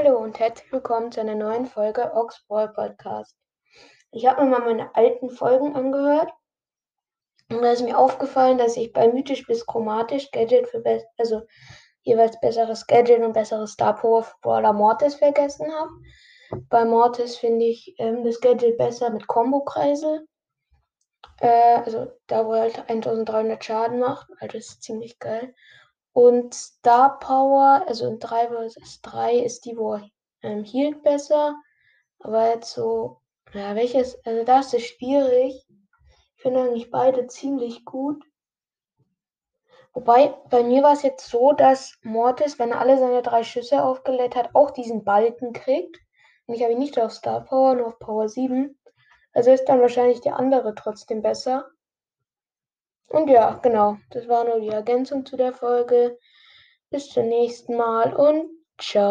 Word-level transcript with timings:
Hallo 0.00 0.16
und 0.18 0.38
herzlich 0.38 0.70
willkommen 0.70 1.10
zu 1.10 1.20
einer 1.20 1.34
neuen 1.34 1.66
Folge 1.66 2.12
Ox 2.14 2.44
Brawl 2.46 2.68
Podcast. 2.68 3.34
Ich 4.12 4.26
habe 4.26 4.44
mir 4.44 4.50
mal 4.50 4.60
meine 4.60 4.94
alten 4.94 5.28
Folgen 5.28 5.74
angehört 5.74 6.30
und 7.50 7.62
da 7.62 7.72
ist 7.72 7.82
mir 7.82 7.98
aufgefallen, 7.98 8.58
dass 8.58 8.76
ich 8.76 8.92
bei 8.92 9.08
mythisch 9.08 9.44
bis 9.48 9.66
chromatisch 9.66 10.30
Gadget 10.30 10.68
für 10.68 10.78
be 10.78 11.04
also 11.18 11.42
jeweils 12.02 12.38
besseres 12.38 12.86
Gadget 12.86 13.22
und 13.22 13.32
besseres 13.32 13.72
Star 13.72 13.96
Power 13.96 14.22
für 14.22 14.36
Brawler 14.40 14.72
Mortis 14.72 15.16
vergessen 15.16 15.66
habe. 15.74 15.90
Bei 16.68 16.84
Mortis 16.84 17.36
finde 17.36 17.64
ich 17.64 17.96
ähm, 17.98 18.22
das 18.22 18.40
Gadget 18.40 18.78
besser 18.78 19.10
mit 19.10 19.26
Combo-Kreisel. 19.26 20.28
Äh, 21.40 21.80
also 21.84 22.06
da, 22.28 22.46
wo 22.46 22.52
er 22.52 22.60
halt 22.60 22.78
1300 22.88 23.64
Schaden 23.64 23.98
macht. 23.98 24.28
Also 24.38 24.58
ist 24.58 24.80
ziemlich 24.80 25.18
geil. 25.18 25.56
Und 26.12 26.54
Star 26.54 27.18
Power, 27.18 27.84
also 27.86 28.06
in 28.06 28.18
3 28.18 28.48
vs 28.48 29.00
3 29.02 29.36
ist 29.36 29.64
die, 29.64 29.76
wo 29.76 30.00
ähm, 30.42 30.64
hielt 30.64 31.02
besser. 31.02 31.54
Aber 32.20 32.48
jetzt 32.50 32.72
so, 32.72 33.20
ja, 33.52 33.74
welches, 33.74 34.24
also 34.24 34.44
das 34.44 34.74
ist 34.74 34.86
schwierig. 34.86 35.66
Ich 36.36 36.42
finde 36.42 36.60
eigentlich 36.60 36.90
beide 36.90 37.26
ziemlich 37.26 37.84
gut. 37.84 38.24
Wobei, 39.92 40.34
bei 40.50 40.62
mir 40.62 40.82
war 40.82 40.92
es 40.92 41.02
jetzt 41.02 41.28
so, 41.28 41.52
dass 41.52 41.98
Mortis, 42.02 42.58
wenn 42.58 42.70
er 42.70 42.80
alle 42.80 42.98
seine 42.98 43.22
drei 43.22 43.42
Schüsse 43.42 43.82
aufgelädt 43.82 44.36
hat, 44.36 44.54
auch 44.54 44.70
diesen 44.70 45.02
Balken 45.02 45.52
kriegt. 45.52 45.98
Und 46.46 46.54
ich 46.54 46.62
habe 46.62 46.72
ihn 46.72 46.78
nicht 46.78 46.98
auf 46.98 47.12
Star 47.12 47.44
Power, 47.44 47.74
nur 47.74 47.88
auf 47.88 47.98
Power 47.98 48.28
7. 48.28 48.78
Also 49.32 49.50
ist 49.50 49.64
dann 49.64 49.80
wahrscheinlich 49.80 50.20
die 50.20 50.30
andere 50.30 50.74
trotzdem 50.74 51.22
besser. 51.22 51.68
Und 53.08 53.28
ja, 53.28 53.58
genau, 53.62 53.96
das 54.10 54.28
war 54.28 54.44
nur 54.44 54.60
die 54.60 54.68
Ergänzung 54.68 55.24
zu 55.24 55.36
der 55.36 55.52
Folge. 55.52 56.18
Bis 56.90 57.08
zum 57.10 57.28
nächsten 57.28 57.76
Mal 57.76 58.14
und 58.14 58.50
ciao. 58.78 59.06